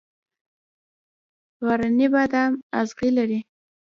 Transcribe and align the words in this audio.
غرنی 1.65 2.07
بادام 2.13 2.51
اغزي 2.79 3.09
لري؟ 3.17 3.39